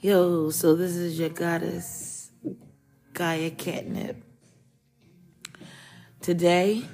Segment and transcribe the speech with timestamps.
[0.00, 2.30] Yo, so this is your goddess,
[3.14, 4.22] Gaia Catnip.
[6.20, 6.84] Today,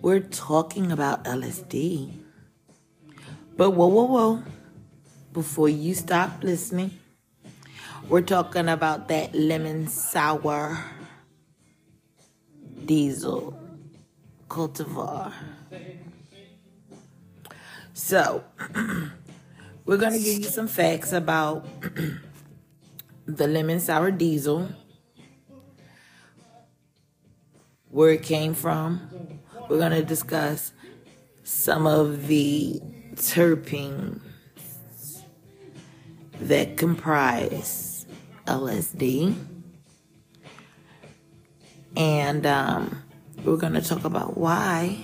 [0.00, 2.12] we're talking about LSD.
[3.56, 4.42] But whoa, whoa, whoa.
[5.32, 6.92] Before you stop listening,
[8.08, 10.78] we're talking about that lemon sour
[12.84, 13.58] diesel
[14.48, 15.32] cultivar.
[17.92, 18.44] So,
[19.90, 21.66] we're going to give you some facts about
[23.26, 24.68] the lemon sour diesel,
[27.88, 29.40] where it came from.
[29.68, 30.72] We're going to discuss
[31.42, 32.80] some of the
[33.16, 34.20] terpenes
[36.34, 38.06] that comprise
[38.46, 39.34] LSD.
[41.96, 43.02] And um,
[43.42, 44.98] we're going to talk about why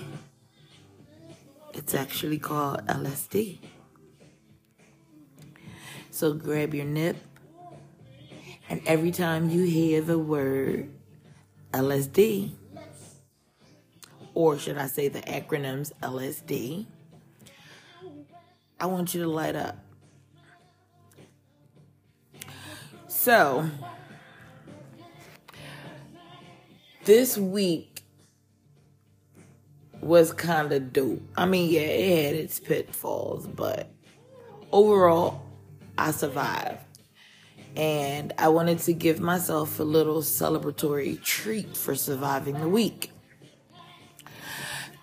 [1.73, 3.57] it's actually called LSD.
[6.17, 7.15] So grab your nip,
[8.69, 10.89] and every time you hear the word
[11.73, 12.53] LSD,
[14.33, 16.87] or should I say the acronyms LSD,
[18.79, 19.77] I want you to light up.
[23.07, 23.69] So,
[27.05, 28.01] this week
[30.01, 31.21] was kind of dope.
[31.35, 33.91] I mean, yeah, it had its pitfalls, but
[34.71, 35.46] overall,
[35.97, 36.79] I survived.
[37.75, 43.11] And I wanted to give myself a little celebratory treat for surviving the week.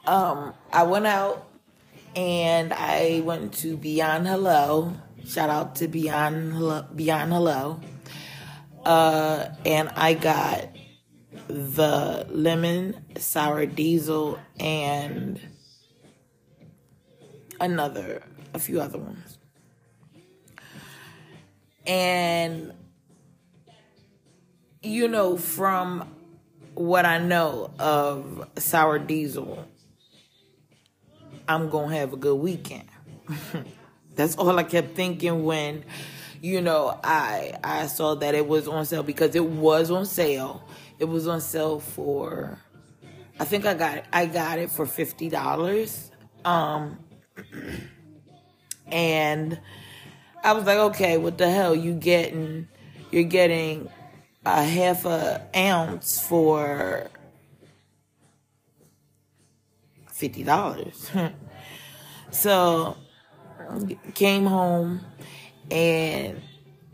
[0.06, 1.48] Um, I went out
[2.16, 4.94] and I went to Beyond Hello.
[5.26, 6.84] Shout out to Beyond Hello.
[6.94, 7.80] Beyond Hello.
[8.84, 10.68] Uh, and I got
[11.48, 15.40] the lemon sour diesel and
[17.60, 19.33] another, a few other ones.
[21.86, 22.72] And,
[24.82, 26.14] you know, from
[26.74, 29.66] what I know of sour diesel,
[31.46, 32.88] I'm going to have a good weekend.
[34.14, 35.84] That's all I kept thinking when,
[36.40, 40.62] you know, I I saw that it was on sale because it was on sale.
[40.98, 42.58] It was on sale for
[43.40, 46.10] I think I got it, I got it for $50.
[46.44, 46.98] Um
[48.86, 49.60] and
[50.44, 51.74] I was like, okay, what the hell?
[51.74, 52.68] You getting
[53.10, 53.88] you're getting
[54.44, 57.08] a half a ounce for
[60.08, 61.10] fifty dollars.
[62.30, 62.98] so
[64.14, 65.00] came home
[65.70, 66.42] and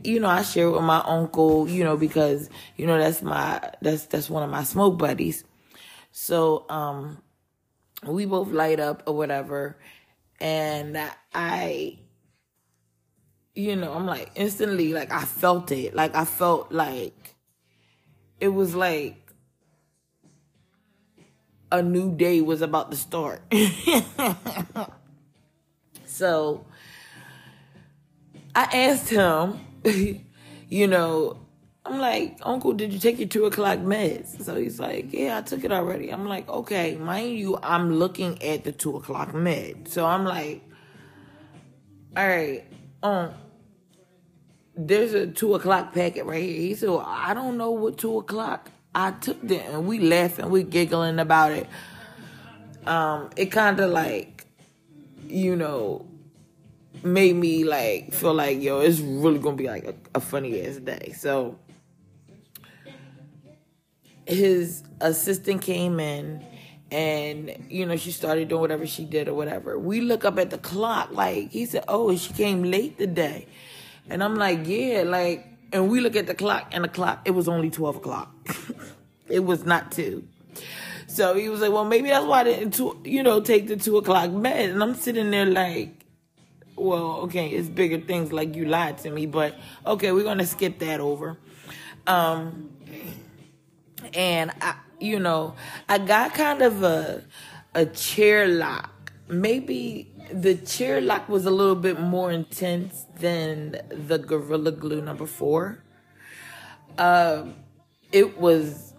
[0.05, 4.07] you know I shared with my uncle, you know, because you know that's my that's
[4.07, 5.43] that's one of my smoke buddies.
[6.13, 7.21] So um
[8.07, 9.77] we both light up or whatever
[10.41, 10.97] and
[11.35, 11.99] I
[13.55, 15.95] you know, I'm like instantly like I felt it.
[15.95, 17.35] Like I felt like
[18.39, 19.17] it was like
[21.73, 23.43] a new day was about to start.
[26.05, 26.65] so
[28.55, 29.61] I asked him,
[30.69, 31.39] you know,
[31.85, 34.43] I'm like, Uncle, did you take your two o'clock meds?
[34.43, 36.11] So he's like, Yeah, I took it already.
[36.11, 39.89] I'm like, Okay, mind you, I'm looking at the two o'clock med.
[39.89, 40.63] So I'm like,
[42.17, 42.65] All right,
[43.03, 43.33] um,
[44.77, 46.61] there's a two o'clock packet right here.
[46.61, 50.51] He said, well, I don't know what two o'clock I took them and we laughing,
[50.51, 51.67] we giggling about it.
[52.87, 54.47] Um, it kind of like,
[55.29, 56.07] you know,
[57.03, 60.77] made me like feel like yo, it's really gonna be like a, a funny ass
[60.77, 61.13] day.
[61.17, 61.59] So
[64.27, 66.45] his assistant came in
[66.91, 69.79] and you know she started doing whatever she did or whatever.
[69.79, 73.47] We look up at the clock like he said, "Oh, she came late today,"
[74.09, 77.33] and I'm like, "Yeah," like, and we look at the clock and the clock it
[77.33, 78.35] was only twelve o'clock.
[79.29, 80.27] it was not two.
[81.07, 83.77] So he was like, "Well, maybe that's why I didn't, two, you know, take the
[83.77, 86.05] two o'clock bed." And I'm sitting there like,
[86.77, 89.55] "Well, okay, it's bigger things like you lied to me, but
[89.87, 91.39] okay, we're gonna skip that over."
[92.07, 92.71] Um,
[94.15, 95.55] and I, you know,
[95.89, 97.25] I got kind of a
[97.75, 99.13] a chair lock.
[99.29, 105.27] Maybe the chair lock was a little bit more intense than the Gorilla Glue number
[105.27, 105.83] four.
[106.99, 107.55] Um,
[108.13, 108.95] it was.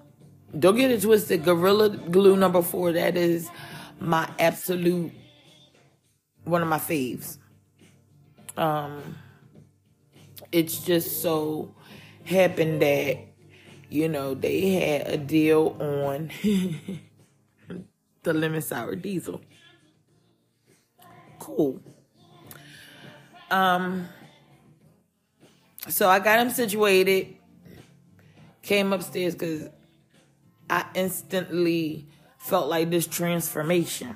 [0.58, 1.44] Don't get it twisted.
[1.46, 2.92] Gorilla Glue number four.
[2.92, 3.50] That is
[4.00, 5.12] my absolute
[6.44, 7.38] one of my faves.
[8.58, 9.18] Um,
[10.52, 11.74] it's just so
[12.26, 13.31] happened that
[13.92, 16.32] you know, they had a deal on
[18.24, 19.42] the lemon sour diesel.
[21.40, 21.82] Cool.
[23.50, 24.08] Um,
[25.90, 27.36] so I got him situated,
[28.62, 29.68] came upstairs because
[30.70, 32.08] I instantly
[32.38, 34.16] felt like this transformation.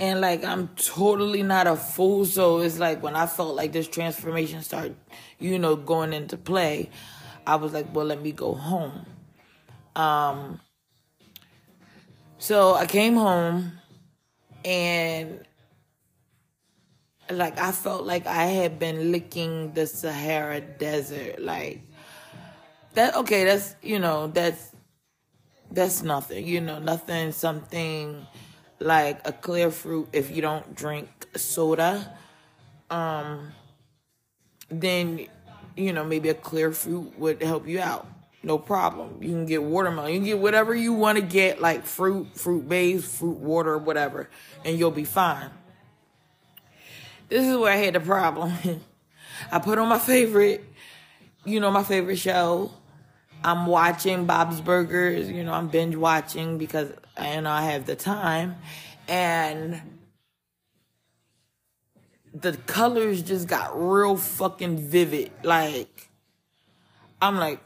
[0.00, 3.86] And like I'm totally not a fool, so it's like when I felt like this
[3.86, 4.96] transformation started,
[5.38, 6.90] you know, going into play,
[7.46, 9.06] I was like, well, let me go home.
[9.94, 10.60] Um,
[12.38, 13.72] so I came home
[14.64, 15.44] and
[17.30, 21.40] like I felt like I had been licking the Sahara Desert.
[21.40, 21.82] Like
[22.94, 24.74] that okay, that's you know, that's
[25.70, 28.26] that's nothing, you know, nothing something
[28.78, 32.16] like a clear fruit if you don't drink soda.
[32.90, 33.52] Um
[34.68, 35.26] then
[35.76, 38.06] you know, maybe a clear fruit would help you out.
[38.42, 39.22] No problem.
[39.22, 40.12] You can get watermelon.
[40.12, 44.28] You can get whatever you want to get, like fruit, fruit base, fruit water, whatever,
[44.64, 45.50] and you'll be fine.
[47.28, 48.52] This is where I had the problem.
[49.52, 50.64] I put on my favorite,
[51.44, 52.72] you know, my favorite show.
[53.44, 57.96] I'm watching Bob's Burgers, you know, I'm binge watching because I know I have the
[57.96, 58.56] time.
[59.08, 59.80] And
[62.34, 65.30] the colors just got real fucking vivid.
[65.42, 66.08] Like,
[67.20, 67.60] I'm like,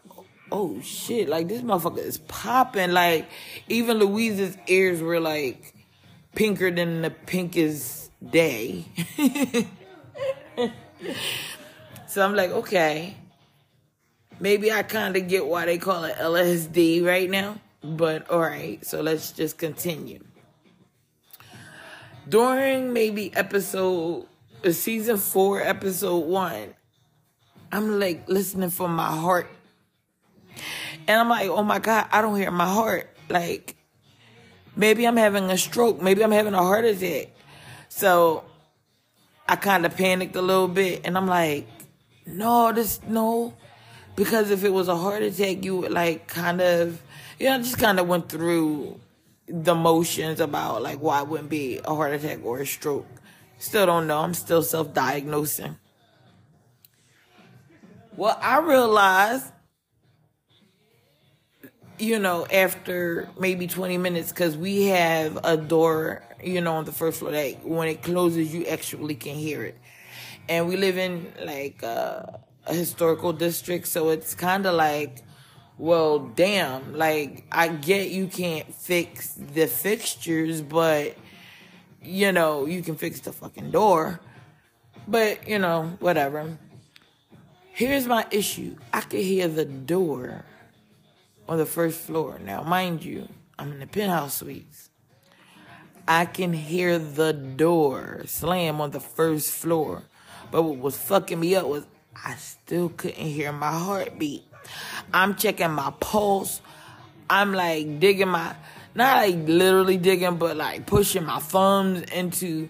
[0.50, 2.92] oh shit, like this motherfucker is popping.
[2.92, 3.28] Like,
[3.68, 5.74] even Louise's ears were like
[6.34, 8.84] pinker than the pinkest day.
[12.06, 13.16] so I'm like, okay.
[14.38, 17.58] Maybe I kind of get why they call it LSD right now.
[17.82, 20.22] But all right, so let's just continue.
[22.28, 24.26] During maybe episode
[24.70, 26.74] season four, episode one,
[27.72, 29.48] I'm like listening for my heart.
[31.08, 33.08] And I'm like, oh my God, I don't hear my heart.
[33.28, 33.76] Like,
[34.74, 36.00] maybe I'm having a stroke.
[36.00, 37.28] Maybe I'm having a heart attack.
[37.88, 38.44] So
[39.48, 41.02] I kind of panicked a little bit.
[41.04, 41.68] And I'm like,
[42.26, 43.54] no, this, no.
[44.16, 47.02] Because if it was a heart attack, you would like kind of,
[47.38, 48.98] you know, just kind of went through
[49.48, 53.06] the motions about like why it wouldn't be a heart attack or a stroke.
[53.58, 54.18] Still don't know.
[54.18, 55.76] I'm still self diagnosing.
[58.16, 59.52] Well, I realized,
[61.98, 66.92] you know, after maybe 20 minutes, because we have a door, you know, on the
[66.92, 69.78] first floor that when it closes, you actually can hear it.
[70.48, 72.22] And we live in like uh,
[72.66, 75.18] a historical district, so it's kind of like,
[75.76, 81.16] well, damn, like I get you can't fix the fixtures, but
[82.02, 84.20] you know, you can fix the fucking door.
[85.08, 86.58] But, you know, whatever.
[87.72, 88.76] Here's my issue.
[88.92, 90.44] I could hear the door
[91.48, 92.38] on the first floor.
[92.42, 93.28] Now, mind you,
[93.58, 94.90] I'm in the penthouse suites.
[96.08, 100.04] I can hear the door slam on the first floor.
[100.50, 101.84] But what was fucking me up was
[102.24, 104.44] I still couldn't hear my heartbeat.
[105.12, 106.60] I'm checking my pulse.
[107.28, 108.54] I'm like digging my
[108.96, 112.68] not like literally digging, but like pushing my thumbs into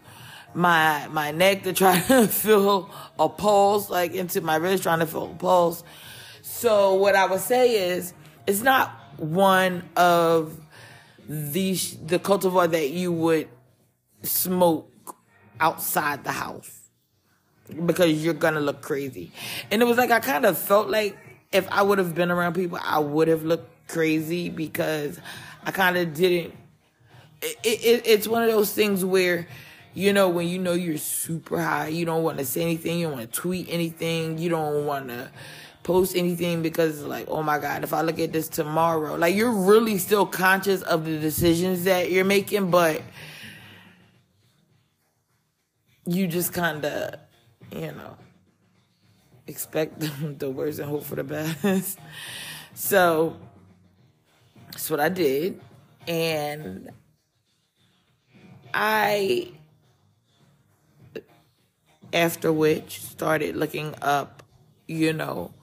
[0.55, 5.07] my my neck to try to feel a pulse, like into my wrist, trying to
[5.07, 5.85] feel a pulse.
[6.43, 8.13] So what I would say is,
[8.47, 10.59] it's not one of
[11.29, 13.49] these the cultivar that you would
[14.23, 15.17] smoke
[15.61, 16.91] outside the house
[17.85, 19.33] because you're gonna look crazy.
[19.71, 21.17] And it was like I kind of felt like
[21.53, 25.21] if I would have been around people, I would have looked crazy because
[25.67, 26.55] I kind of didn't.
[27.43, 29.49] It, it, it's one of those things where,
[29.95, 33.09] you know, when you know you're super high, you don't want to say anything, you
[33.09, 35.29] don't want to tweet anything, you don't want to
[35.83, 39.35] post anything because it's like, oh my God, if I look at this tomorrow, like
[39.35, 43.03] you're really still conscious of the decisions that you're making, but
[46.07, 47.15] you just kind of,
[47.73, 48.17] you know,
[49.49, 49.99] expect
[50.39, 51.99] the worst and hope for the best.
[52.75, 53.37] so
[54.77, 55.59] that's what I did.
[56.07, 56.91] And
[58.75, 59.53] I,
[62.13, 64.43] after which, started looking up,
[64.87, 65.55] you know,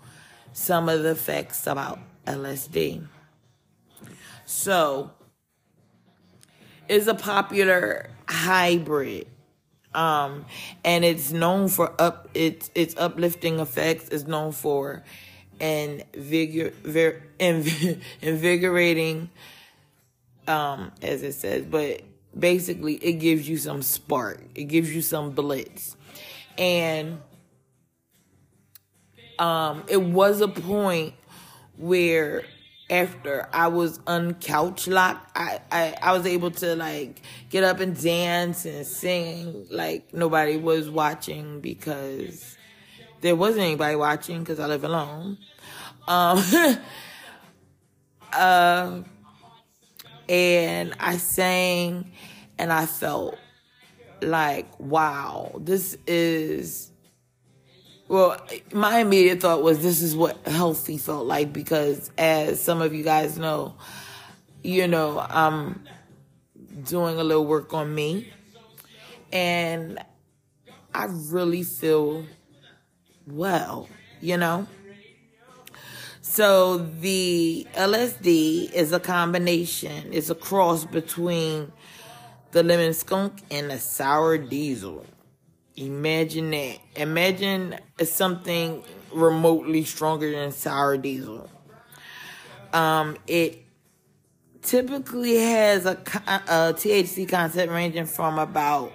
[0.51, 3.05] some of the facts about LSD.
[4.45, 5.11] So,
[6.89, 9.27] is a popular hybrid
[9.93, 10.45] um,
[10.83, 15.03] and it's known for up its its uplifting effects is known for
[15.63, 16.73] and vigor,
[18.21, 19.29] invigorating,
[20.45, 22.01] um, as it says, but
[22.37, 24.43] basically it gives you some spark.
[24.55, 25.95] It gives you some blitz.
[26.57, 27.21] And
[29.39, 31.13] um, it was a point
[31.77, 32.43] where
[32.89, 37.99] after I was uncouch locked, I, I, I was able to like get up and
[37.99, 42.57] dance and sing like nobody was watching because
[43.21, 45.37] there wasn't anybody watching because I live alone.
[46.07, 46.43] Um,
[48.33, 49.01] uh,
[50.29, 52.11] and I sang
[52.57, 53.37] and I felt
[54.21, 56.91] like, wow, this is
[58.07, 58.37] well,
[58.71, 63.03] my immediate thought was this is what healthy felt like because, as some of you
[63.03, 63.75] guys know,
[64.61, 65.83] you know, I'm
[66.83, 68.31] doing a little work on me,
[69.31, 69.97] and
[70.93, 72.25] I really feel
[73.25, 73.89] well,
[74.21, 74.67] you know.
[76.33, 81.71] So the LSD is a combination, it's a cross between
[82.49, 85.05] the lemon skunk and the sour diesel.
[85.75, 86.79] Imagine that.
[86.95, 91.51] Imagine something remotely stronger than sour diesel.
[92.73, 93.63] Um, it
[94.63, 98.91] typically has a, a THC content ranging from about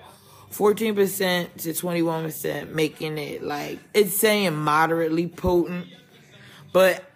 [0.50, 5.86] 14% to 21%, making it like it's saying moderately potent.
[6.72, 7.07] But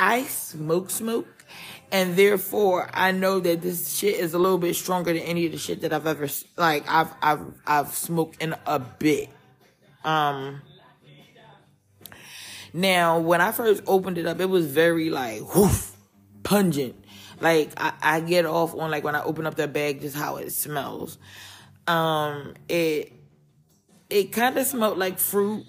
[0.00, 1.44] I smoke smoke
[1.92, 5.52] and therefore I know that this shit is a little bit stronger than any of
[5.52, 6.26] the shit that I've ever
[6.56, 9.28] like I've I've I've smoked in a bit.
[10.02, 10.62] Um
[12.72, 15.94] now when I first opened it up it was very like whoof
[16.44, 16.96] pungent.
[17.38, 20.36] Like I, I get off on like when I open up that bag just how
[20.36, 21.18] it smells.
[21.86, 23.12] Um it
[24.08, 25.66] it kind of smelled like fruit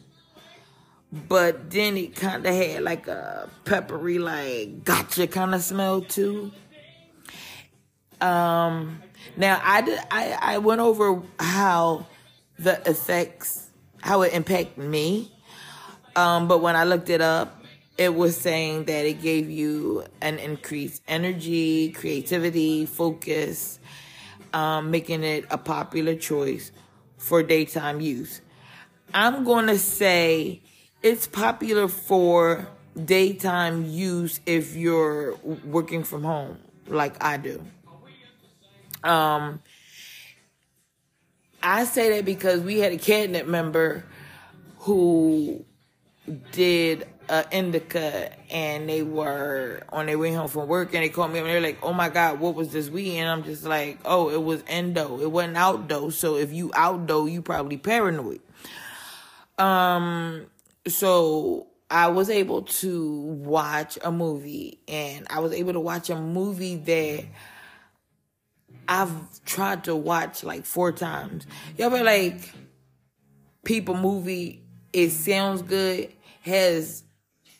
[1.11, 6.51] but then it kind of had like a peppery, like gotcha kind of smell too.
[8.21, 9.01] Um,
[9.35, 12.07] now I did, I, I went over how
[12.57, 13.67] the effects,
[13.99, 15.31] how it impacted me.
[16.15, 17.61] Um, but when I looked it up,
[17.97, 23.79] it was saying that it gave you an increased energy, creativity, focus,
[24.53, 26.71] um, making it a popular choice
[27.17, 28.41] for daytime use.
[29.13, 30.61] I'm to say
[31.03, 32.67] it's popular for
[33.05, 37.63] daytime use if you're working from home like I do.
[39.03, 39.61] Um
[41.63, 44.03] I say that because we had a cabinet member
[44.79, 45.63] who
[46.51, 51.31] did a indica and they were on their way home from work and they called
[51.31, 53.17] me up and they're like, Oh my God, what was this weed?
[53.17, 55.19] And I'm just like, Oh, it was endo.
[55.21, 56.09] It wasn't outdo.
[56.09, 58.41] So if you outdo, you probably paranoid.
[59.57, 60.47] Um
[60.87, 66.15] so I was able to watch a movie and I was able to watch a
[66.15, 67.25] movie that
[68.87, 71.45] I've tried to watch like four times.
[71.77, 72.53] Y'all be like,
[73.63, 76.11] people movie, it sounds good,
[76.41, 77.03] has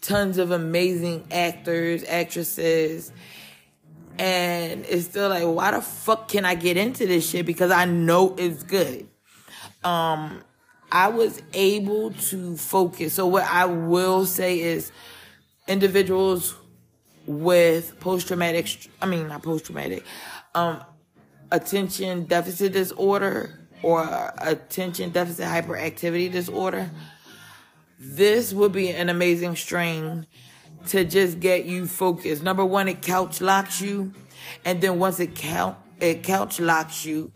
[0.01, 3.11] tons of amazing actors, actresses,
[4.17, 7.45] and it's still like, why the fuck can I get into this shit?
[7.45, 9.07] Because I know it's good.
[9.83, 10.43] Um,
[10.91, 13.13] I was able to focus.
[13.13, 14.91] So what I will say is
[15.67, 16.55] individuals
[17.25, 20.03] with post traumatic I mean not post traumatic
[20.55, 20.83] um
[21.51, 26.89] attention deficit disorder or attention deficit hyperactivity disorder
[27.99, 30.25] this would be an amazing strain
[30.87, 32.41] to just get you focused.
[32.41, 34.13] Number one, it couch locks you,
[34.65, 37.31] and then once it count it couch locks you,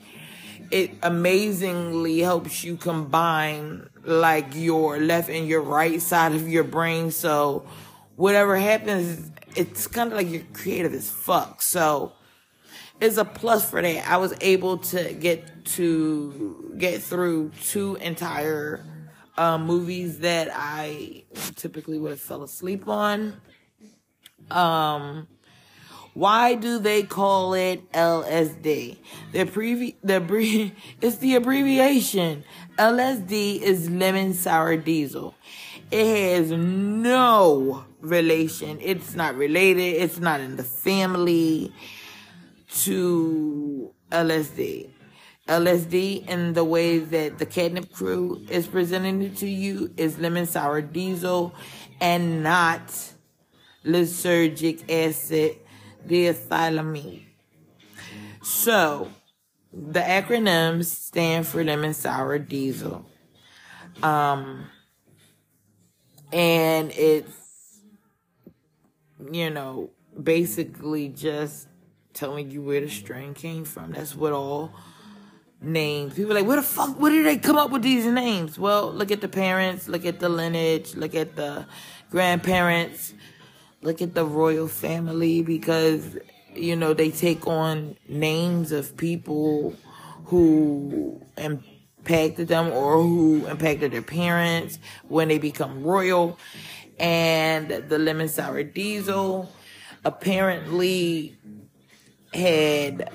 [0.72, 7.12] it amazingly helps you combine like your left and your right side of your brain.
[7.12, 7.66] So
[8.16, 11.62] whatever happens, it's kind of like you're creative as fuck.
[11.62, 12.14] So
[13.00, 14.08] it's a plus for that.
[14.08, 18.86] I was able to get to get through two entire
[19.38, 21.24] uh, movies that I
[21.56, 23.42] typically would have fell asleep on.
[24.52, 25.28] Um,
[26.16, 28.98] why do they call it LSD?
[29.34, 32.46] The previ- the bre- it's the abbreviation.
[32.80, 35.36] LSD is lemon sour diesel.
[35.92, 38.80] It has no relation.
[38.82, 40.02] It's not related.
[40.02, 41.74] It's not in the family
[42.84, 44.90] to LSD.
[45.50, 50.46] LSD in the way that the Katnip Krew is presenting it to you is lemon
[50.46, 51.54] sour diesel
[52.00, 53.12] and not
[53.86, 55.58] lysergic acid
[56.08, 57.24] diethylamine.
[58.42, 59.10] So,
[59.74, 63.06] the acronyms stand for lemon sour diesel.
[64.04, 64.68] Um,
[66.32, 67.80] and it's,
[69.32, 71.68] you know, basically just
[72.14, 73.92] telling you where the strain came from.
[73.92, 74.74] That's what all
[75.62, 76.14] names.
[76.14, 78.58] People like, where the fuck, where did they come up with these names?
[78.58, 81.66] Well, look at the parents, look at the lineage, look at the
[82.10, 83.14] grandparents,
[83.86, 86.18] look at the royal family because
[86.56, 89.76] you know they take on names of people
[90.26, 96.38] who impacted them or who impacted their parents when they become royal.
[97.00, 99.52] And the lemon sour diesel
[100.04, 101.38] apparently
[102.34, 103.12] had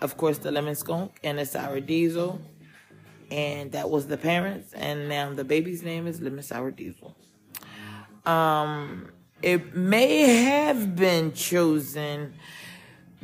[0.00, 2.40] of course the lemon skunk and the sour diesel
[3.30, 4.72] and that was the parents.
[4.72, 7.14] And now the baby's name is lemon sour diesel
[8.26, 9.10] um
[9.42, 12.34] it may have been chosen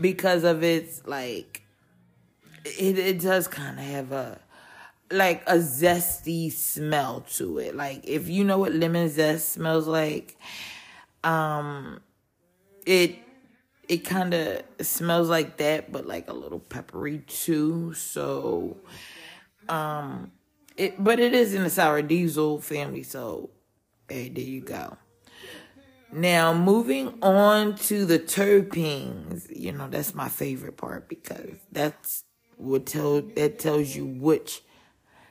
[0.00, 1.62] because of its like
[2.64, 4.40] it, it does kind of have a
[5.10, 7.74] like a zesty smell to it.
[7.74, 10.36] Like if you know what lemon zest smells like
[11.24, 12.00] um
[12.86, 13.16] it
[13.88, 17.94] it kind of smells like that but like a little peppery too.
[17.94, 18.76] So
[19.68, 20.32] um
[20.76, 23.50] it but it is in the sour diesel family so
[24.08, 24.96] hey there you go
[26.10, 32.24] now, moving on to the terpenes, you know, that's my favorite part because that's
[32.56, 34.62] what tell that tells you which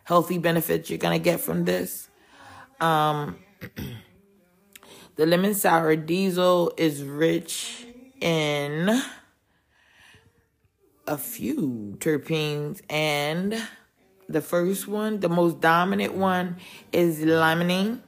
[0.03, 2.09] healthy benefits you're gonna get from this.
[2.79, 3.39] Um,
[5.15, 7.87] the lemon sour diesel is rich
[8.21, 9.01] in
[11.07, 13.59] a few terpenes, and
[14.29, 16.57] the first one, the most dominant one,
[16.91, 18.01] is limonene.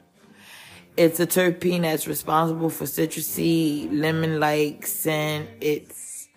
[0.99, 5.47] It's a terpene that's responsible for citrusy, lemon-like scent.
[5.61, 6.27] It's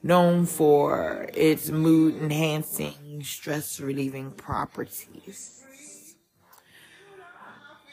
[0.00, 5.64] known for its mood-enhancing, stress-relieving properties.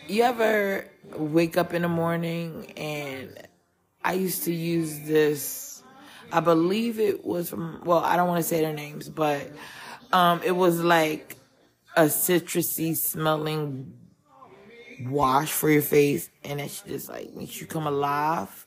[0.07, 3.36] You ever wake up in the morning and
[4.05, 5.81] I used to use this.
[6.31, 7.81] I believe it was from.
[7.83, 9.51] Well, I don't want to say their names, but
[10.13, 11.38] um, it was like
[11.98, 13.95] a citrusy smelling
[15.06, 18.65] wash for your face and it just like makes you come alive.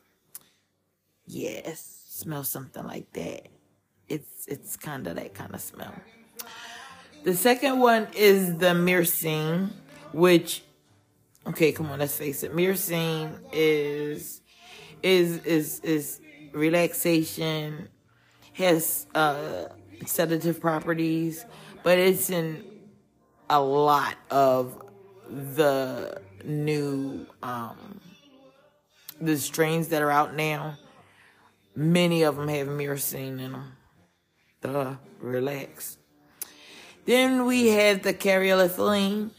[1.26, 3.48] Yes, smell something like that.
[4.08, 5.94] It's it's kind of that kind of smell.
[7.24, 9.70] The second one is the myrcene,
[10.12, 10.62] which
[11.46, 12.54] okay, come on, let's face it.
[12.54, 14.40] Myrcene is
[15.02, 16.20] is is is
[16.52, 17.88] relaxation,
[18.54, 19.66] has uh
[20.06, 21.44] sedative properties,
[21.82, 22.64] but it's in
[23.48, 24.82] a lot of
[25.28, 28.00] the new um
[29.20, 30.76] the strains that are out now
[31.74, 33.72] many of them have myrcene in them
[34.60, 35.98] the relax.
[37.04, 39.30] Then we have the caryophyllene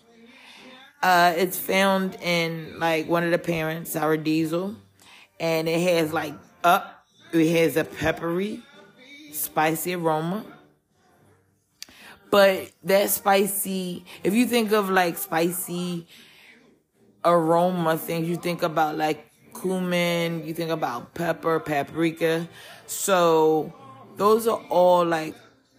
[1.01, 4.75] uh it's found in like one of the parents sour diesel
[5.39, 8.61] and it has like up it has a peppery
[9.31, 10.45] spicy aroma.
[12.29, 16.07] But that spicy, if you think of like spicy
[17.25, 22.47] aroma things, you think about like cumin, you think about pepper, paprika.
[22.87, 23.73] So
[24.17, 25.35] those are all like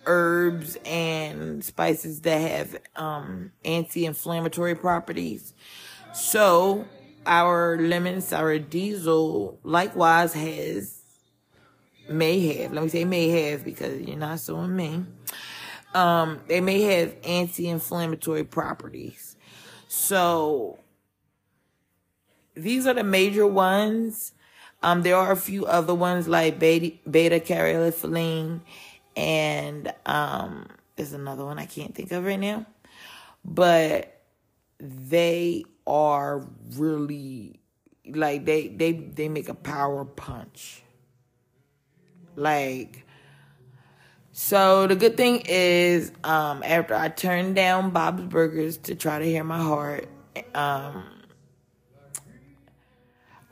[0.07, 5.55] herbs and spices that have um, anti-inflammatory properties.
[6.13, 6.87] So
[7.27, 11.01] our lemon sour diesel likewise has
[12.07, 15.03] may have let me say may have because you're not suing me
[15.95, 19.37] um, they may have anti-inflammatory properties.
[19.89, 20.79] So
[22.55, 24.33] these are the major ones.
[24.83, 28.61] Um, there are a few other ones like beta, beta caryophyllene
[29.17, 32.67] and um, there's another one I can't think of right now.
[33.45, 34.21] But
[34.79, 37.61] they are really
[38.07, 40.83] like they they they make a power punch.
[42.37, 43.05] Like
[44.33, 49.25] so the good thing is, um, after I turned down Bob's Burgers to try to
[49.25, 50.09] hear my heart,
[50.55, 51.05] um,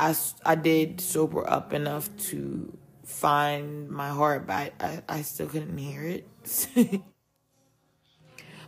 [0.03, 5.79] I, I did sober up enough to find my heart, but I, I, still couldn't
[5.79, 6.27] hear it.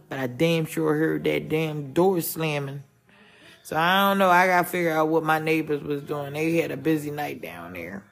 [0.09, 2.85] but I damn sure heard that damn door slamming.
[3.65, 4.31] So I don't know.
[4.31, 6.35] I gotta figure out what my neighbors was doing.
[6.35, 8.05] They had a busy night down there.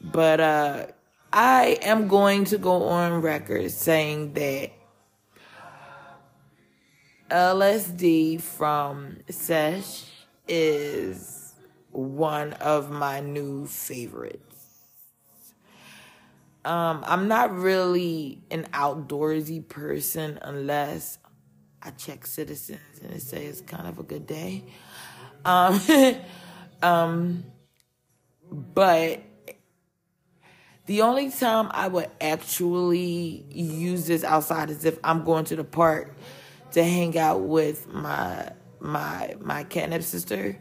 [0.00, 0.86] But uh
[1.32, 4.72] I am going to go on record saying that
[7.30, 10.04] LSD from Sesh
[10.48, 11.54] is
[11.90, 14.42] one of my new favorites.
[16.64, 21.18] Um, I'm not really an outdoorsy person unless
[21.82, 24.64] I check Citizens and it says it's kind of a good day.
[25.44, 25.80] Um,
[26.82, 27.44] um,
[28.50, 29.22] but
[30.86, 35.64] the only time I would actually use this outside is if I'm going to the
[35.64, 36.16] park
[36.72, 38.50] to hang out with my
[38.82, 40.58] my my catnip sister.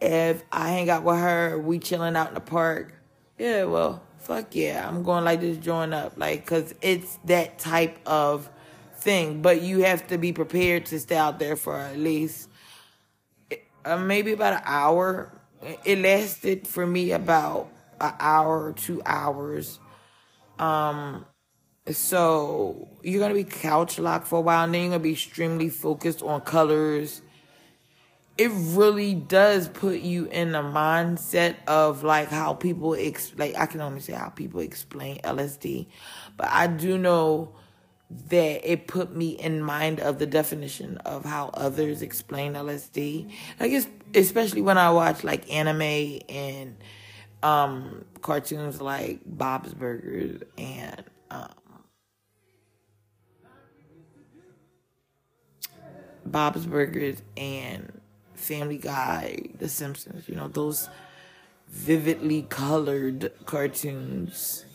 [0.00, 2.94] if I hang out with her, we chilling out in the park.
[3.38, 7.98] Yeah, well, fuck yeah, I'm going like this, join up, like, cause it's that type
[8.06, 8.50] of
[8.96, 9.42] thing.
[9.42, 12.48] But you have to be prepared to stay out there for at least
[13.84, 15.32] uh, maybe about an hour.
[15.84, 19.80] It lasted for me about an hour or two hours.
[20.58, 21.26] Um,
[21.90, 25.68] so you're gonna be couch locked for a while, and then you're gonna be extremely
[25.68, 27.20] focused on colors.
[28.36, 33.66] It really does put you in the mindset of like how people ex like I
[33.66, 35.86] can only say how people explain LSD,
[36.36, 37.54] but I do know
[38.28, 43.30] that it put me in mind of the definition of how others explain LSD.
[43.60, 46.76] I guess especially when I watch like anime and
[47.42, 51.50] um cartoons like Bob's Burgers and um
[56.34, 58.00] Bob's Burgers and
[58.34, 60.88] Family Guy, The Simpsons, you know, those
[61.68, 64.64] vividly colored cartoons.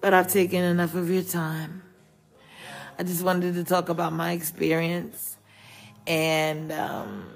[0.00, 1.84] but I've taken enough of your time.
[2.98, 5.36] I just wanted to talk about my experience
[6.08, 7.30] and um,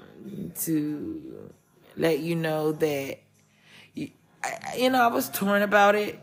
[0.63, 1.49] to
[1.95, 3.19] let you know that,
[3.93, 4.09] you,
[4.43, 6.19] I, you know, I was torn about it.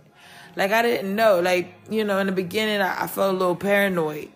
[0.54, 1.40] Like, I didn't know.
[1.40, 4.28] Like, you know, in the beginning, I, I felt a little paranoid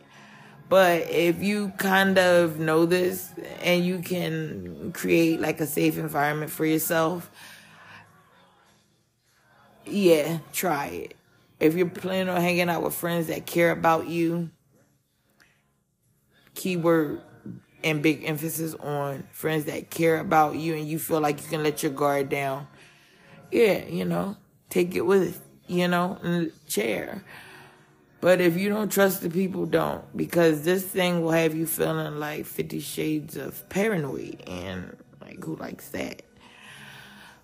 [0.69, 3.31] but if you kind of know this
[3.63, 7.31] and you can create like a safe environment for yourself,
[9.85, 11.15] yeah, try it.
[11.61, 14.51] If you're planning on hanging out with friends that care about you,
[16.55, 17.21] keyword
[17.85, 21.63] and big emphasis on friends that care about you and you feel like you can
[21.63, 22.67] let your guard down.
[23.53, 24.37] Yeah, you know,
[24.69, 27.23] take it with, you know, the chair.
[28.27, 30.05] But if you don't trust the people, don't.
[30.17, 34.43] Because this thing will have you feeling like 50 shades of paranoid.
[34.49, 36.23] And, like, who likes that?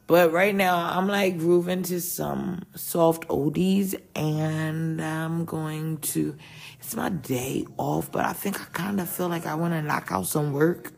[0.09, 3.95] But right now, I'm like grooving to some soft oldies.
[4.17, 6.35] And I'm going to.
[6.81, 9.83] It's my day off, but I think I kind of feel like I want to
[9.83, 10.91] knock out some work.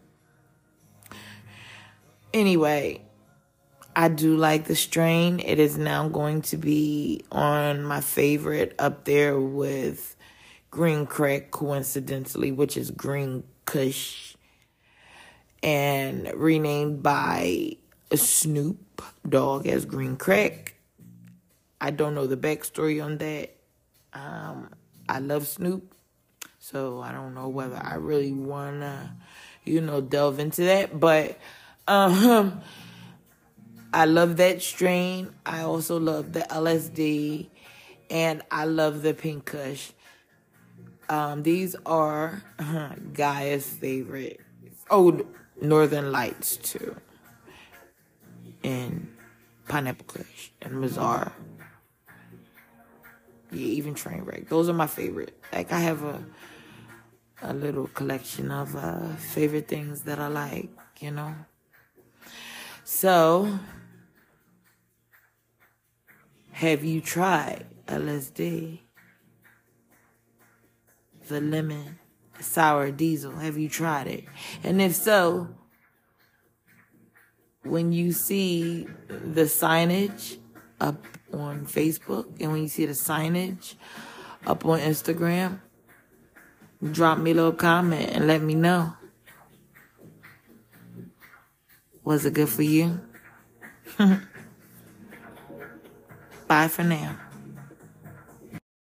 [2.33, 3.04] Anyway,
[3.97, 5.41] I do like the strain.
[5.41, 10.17] It is now going to be on my favorite up there with
[10.71, 14.35] Green Crack, coincidentally, which is Green Kush,
[15.63, 17.77] and renamed by
[18.13, 20.75] Snoop Dogg as Green Crack.
[21.81, 23.55] I don't know the backstory on that.
[24.13, 24.71] Um,
[25.09, 25.95] I love Snoop,
[26.59, 29.17] so I don't know whether I really wanna,
[29.65, 31.39] you know, delve into that, but
[31.87, 32.61] um
[33.95, 35.33] I love that strain.
[35.47, 37.49] I also love the LSD
[38.11, 39.93] and I love the Pink Kush.
[41.09, 44.41] Um, these are uh, Gaia's favorite.
[44.91, 45.25] Oh,
[45.63, 46.97] Northern Lights too.
[48.65, 49.15] And
[49.69, 51.31] Pineapple Kush and Mazar.
[53.53, 54.49] Yeah, even Trainwreck.
[54.49, 55.39] Those are my favorite.
[55.53, 56.21] Like I have a
[57.43, 61.35] a little collection of uh, favorite things that I like, you know.
[62.83, 63.59] So
[66.55, 68.79] have you tried LSD?
[71.27, 71.99] The lemon
[72.39, 73.33] sour diesel.
[73.33, 74.25] Have you tried it?
[74.63, 75.49] And if so,
[77.65, 80.39] when you see the signage
[80.81, 83.75] up on Facebook and when you see the signage
[84.47, 85.59] up on Instagram,
[86.93, 88.95] drop me a little comment and let me know.
[92.05, 93.01] Was it good for you?
[96.55, 97.24] Bye for now.